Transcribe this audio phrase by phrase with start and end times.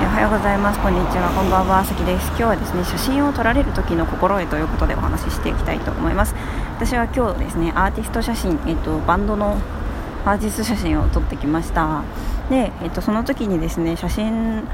[0.00, 0.80] おはようございます。
[0.80, 1.30] こんにちは。
[1.36, 1.84] こんばんは。
[1.84, 2.28] さきです。
[2.28, 6.34] 今日はですね写真を撮られる時の心得ということでお話ししていきたいと思います。
[6.76, 9.58] 私は今日ですねアーティスト写真えっとバンドの
[10.24, 12.02] アーティスト写真を撮ってきました。
[12.48, 14.64] でえっとその時にですね写真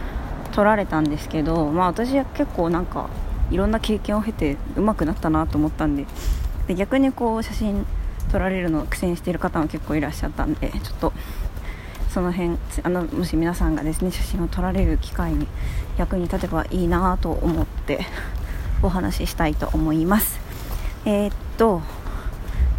[0.52, 3.08] 撮られたんですけどまあ私は結構なんか
[3.50, 6.06] いろんな経験を経て上手くなったなと思ったんで
[6.68, 7.84] で逆にこう写真
[8.30, 11.12] 撮られるのを苦戦している方も結構いらっしゃったんでちょっと
[12.16, 15.46] その辺あのもし皆さんがですね写真を撮られる機会に
[15.98, 18.06] 役に立てばいいなと思って
[18.82, 20.40] お話ししたいと思います。
[21.04, 21.82] えー、っと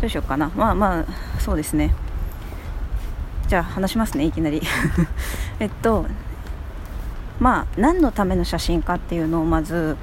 [0.02, 0.50] どうしようかな。
[0.56, 1.06] まあまあ
[1.40, 1.94] そうですね。
[3.48, 4.60] じゃあ話しますねいきなり。
[5.62, 6.08] えっと
[7.40, 9.98] まあ何のための写真かっていうのをまず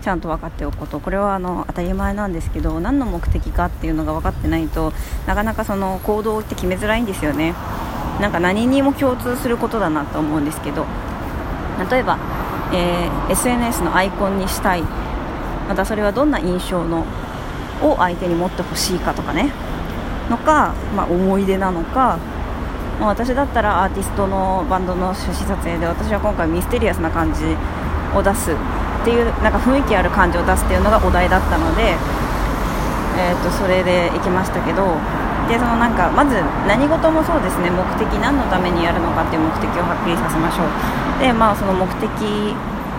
[0.00, 1.00] ちゃんと分かっておくこと。
[1.00, 4.92] これはあの当たり前なんですけど何の目的かっていうのが分かってないと
[5.26, 7.52] なかなかその行動って決めづらいんですよね。
[8.20, 10.86] なんか何にも共通することだなと思うんですけど
[11.90, 12.18] 例えば、
[12.72, 14.82] えー、SNS のアイコンにしたい。
[15.70, 17.06] またそれはどんな印象の
[17.80, 19.50] を相手に持ってほしいかとかね。
[20.28, 22.18] のか、まあ、思い出なのか、
[23.00, 27.44] まあ、私だったらアーティストのバンドの写真撮影で私は今回ミステリアスな感じ
[28.14, 31.96] を出すっていうなんか雰囲気ある感じを出すっていうのがお題だったので、
[33.18, 34.86] えー、とそれで行きましたけど
[35.50, 36.36] でそのなんかまず
[36.68, 41.20] 何事もそうですね目的何のためにやるのかっていう目的をはっきりさせましょう。
[41.20, 42.08] でまあその目的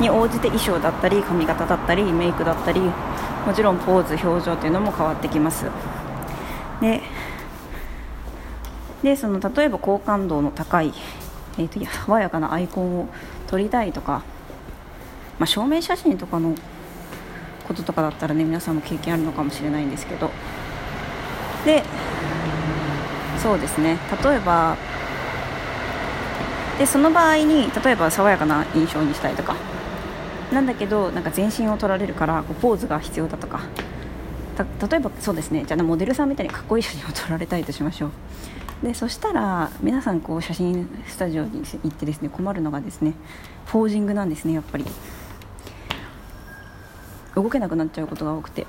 [0.02, 5.66] に応じて衣装だったり髪型だったりメイクだったりもちろんポーズ表情っていうのも変わってきます。
[6.82, 7.02] で
[9.02, 10.94] でその例えば好感度の高い、
[11.58, 13.08] えーと、と爽やかなアイコンを
[13.48, 14.22] 撮りたいとか
[15.42, 16.54] まあ、証明写真とかの
[17.68, 20.30] こととかだったらね皆さんも経験あるのかもしれないんですけど。
[21.66, 21.84] で
[23.42, 23.98] そうですね。
[24.24, 24.78] 例えば
[26.78, 29.56] でその場合に例えば爽やかな印象にしたいとか。
[30.52, 33.62] なんだけどなんか全身を撮られるからこうポーズが必要だとか。
[34.58, 35.64] 例えばそうですね。
[35.66, 38.12] じゃあモデルさんみたいにかっこいい写真を撮られたいとしましょう。
[38.86, 43.14] でそしたら皆さんこう写真スタジオに行ってですね困るのがですね
[43.68, 44.86] ポージングなんですねやっぱり。
[47.36, 48.68] 動けなくなっちゃうことが多くて。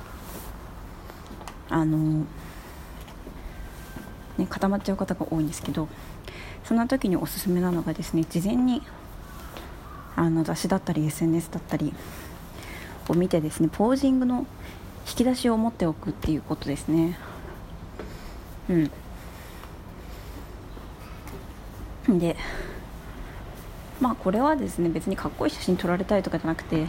[1.69, 2.25] あの
[4.43, 5.89] ね固まっちゃう方が多いんですけど
[6.65, 8.83] そんな時におすすめなのがですね事前に
[10.17, 11.93] あの雑誌だったり SNS だったり
[13.09, 14.47] を見てですねポージングの
[15.07, 17.19] 引き出しを持っておくっていうことですね。
[18.69, 18.73] う
[22.09, 22.19] ん。
[22.19, 22.37] で
[24.01, 26.89] まあこれはですね別にかっこいい写真撮られたいとかじゃなくて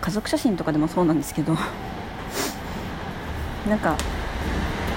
[0.00, 1.56] 家族写真とかでもそうなんですけど
[3.68, 3.96] なんか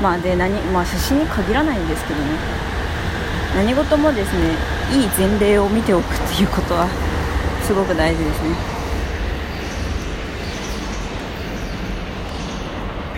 [0.01, 2.25] まあで何、まあ、写真に限らないんですけどね。
[3.55, 4.53] 何事もですね
[4.93, 6.87] いい前例を見ておくっていうことは
[7.63, 8.55] すごく大事ですね。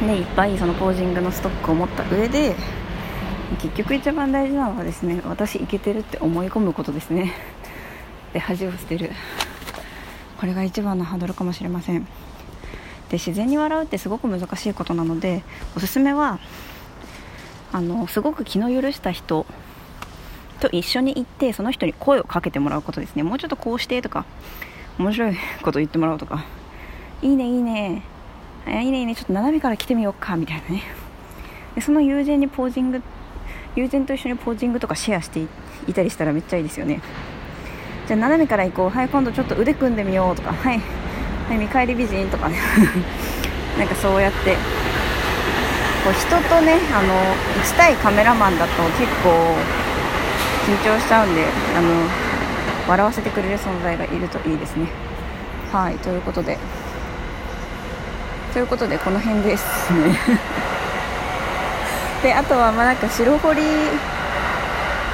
[0.07, 2.55] でいっぱいそのポージングのストックを持った上で
[3.61, 7.33] 結局一番大事なのはですね私いけてるって思い込むことですね。
[8.33, 9.11] で恥を捨てる。
[10.39, 12.07] これが一番のハードルかもしれません。
[13.09, 15.43] で自然に笑うってすごく難しいことなので
[15.75, 16.39] おすすめは
[17.73, 19.45] あのすごく気の許した人
[20.59, 23.23] と一緒に行ってその人に声をかけてもらうことですね。
[23.23, 24.25] もうちょっとこうしてとか
[24.99, 26.45] 面白いこと言ってもらおうとか
[27.21, 28.03] いいねいいね
[28.67, 30.83] いいねいいねちょっと斜めから来てみようかみたいなね。
[31.75, 33.01] でその友人にポージング
[33.75, 35.41] 友人と一緒にポージングとかシェアして
[35.87, 37.01] いたりしたらめっちゃいいですよね。
[38.07, 38.89] じゃあ斜めから行こう。
[38.89, 40.51] はい今度ちょっと腕組んでみようとか。
[40.51, 40.81] はい、
[41.47, 42.57] はい、見返り美人とかね。
[43.79, 44.57] なんかそうやって
[46.03, 47.13] こう人とねあの
[47.63, 49.29] 1対カメラマンだと結構
[50.65, 51.45] 緊張しちゃうんで
[51.77, 51.89] あの
[52.87, 54.87] 笑わせてくれる存在がいるといいですね。
[55.71, 56.57] はいということで。
[58.53, 60.19] ということでこの辺ですね。
[62.23, 63.63] であとはまあなんか白彫りっ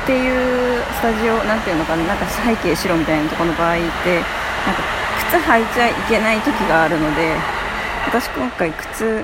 [0.05, 4.81] ていうスタジオなんていうのかななんか背景白みたいなところの場合ってなんか
[5.29, 7.35] 靴履いちゃいけない時があるので
[8.07, 9.23] 私今回靴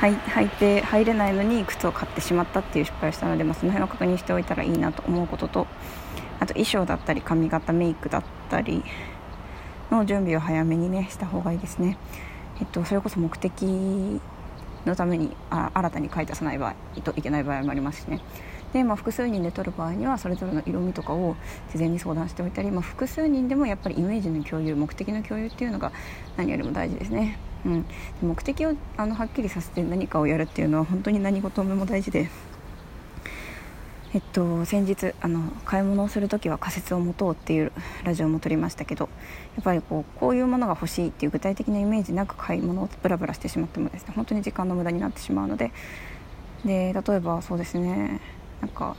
[0.00, 5.66] 履いて入れないのに靴を買ってしまったっていう失敗をしたので、まあ、その辺を確認しておいたらいいなと思うことと
[6.40, 8.84] あと衣装だったり髪型メイクだったり
[9.90, 11.96] の準備を早めにねした方がいいですね。
[12.60, 13.62] えっと、それこそ目的
[14.84, 18.20] のためにあ新たに買い足さない場合といけない場合もありますしね。
[18.72, 21.36] で、まあ、複数人で撮る場合にはそれぞれの色味とかを
[21.72, 25.90] 事前に相談しておいたり、まあ、複数人でもやっぱりイメージの共有目的の共有っていうのが
[26.36, 27.38] 何よりも大事ですね。
[27.66, 27.84] うん、
[28.22, 32.28] 目的をあのはっきりさせて何かをやるっていうのは本当に何事も大事で。
[34.14, 37.72] えっと、先日あの買い物をする時は仮説を持とうっていう
[38.04, 39.10] ラジオも撮りましたけど
[39.54, 44.14] やっぱりこうこういうものが欲しいっていう具体的なイメージなく買い物をブラブラしてしまってもですね。
[44.16, 45.72] 本当に時間の無駄になってしまうので。
[46.64, 48.20] で例えばそうですね。
[48.62, 48.96] なんか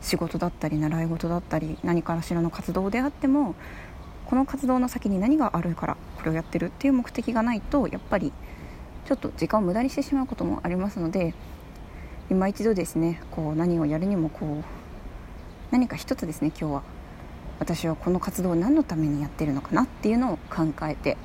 [0.00, 3.54] 仕事だったり習い事だったり何かしらの活動であっても
[4.30, 8.32] この活動の先に何があるからこれをやってるっていう目的がないとやっぱり
[9.04, 11.34] ちょっと時間を無駄にしてしまうこともありますので
[12.30, 14.64] 今一度ですねこう何をやるにもこう
[15.72, 16.82] 何か一つですね今日は
[17.58, 21.16] 私はこの活動を何のためにやってるのかなっていうのを考えて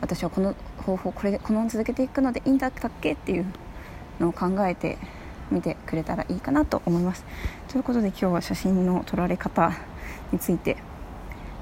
[0.00, 3.46] 私はこの方法これこのまま続けていくのでいいんだったっけっていう
[4.18, 4.98] のを考えて
[5.52, 7.24] みてくれたらいいかなと思います。
[7.68, 9.72] ということで今日は写真の撮られ方
[10.32, 10.76] について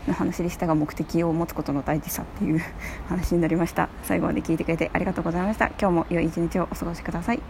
[0.06, 2.60] の話でしたが目的を持つことの大事さっていう
[3.08, 3.88] 話になりました。
[4.02, 5.68] 最後まで聞いてくれてありがとうございました。
[5.68, 7.42] 今日も良い一日をお過ごしください。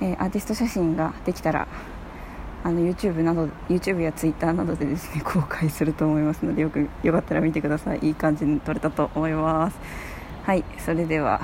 [0.00, 1.68] えー、アーティスト写真ができたら
[2.62, 7.98] あの YouTube など YouTube や Twitter などでですね 公開すると思いますのでよくよかったら見てください。
[8.02, 9.78] いい感じに撮れたと思います。
[10.44, 11.40] はいそれでは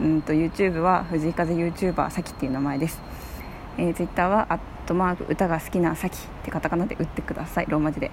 [0.00, 3.00] うんと YouTube は藤井風 YouTuber さきっていう名前です、
[3.78, 7.66] えー、Twitter はアットマーク歌が好きなさきってカタカナで打ってください。
[7.68, 8.10] ローマ字で。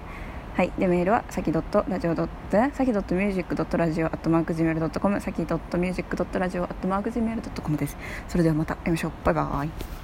[0.54, 7.96] はい、でメールはさきドットラジオドットさきドットミュージックドットラジオアットマークジメールドットコムさきドットミュージックドットラジオアットマークジメールドットコムです。
[8.28, 9.12] それではまた会いましょう。
[9.24, 10.01] バイバイ。